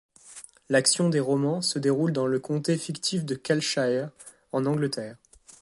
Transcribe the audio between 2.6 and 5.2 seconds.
fictif de Calleshire, en Angleterre.